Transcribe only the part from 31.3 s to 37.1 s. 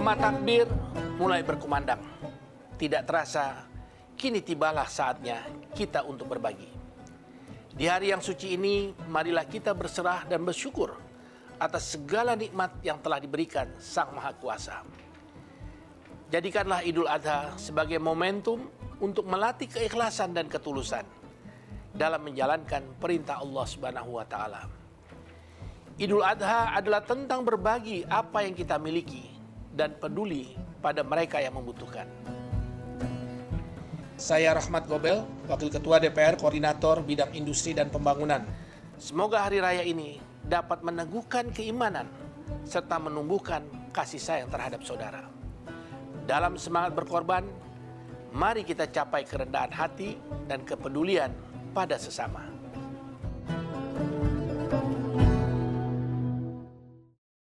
yang membutuhkan. Saya Rahmat Gobel, Wakil Ketua DPR Koordinator